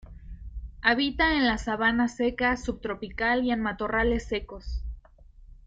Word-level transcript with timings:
Habita 0.81 1.33
en 1.35 1.45
la 1.45 1.59
sabana 1.59 2.07
seca, 2.07 2.57
subtropical 2.57 3.43
y 3.45 3.51
en 3.51 3.61
matorrales 3.61 4.27
secos. 4.27 4.83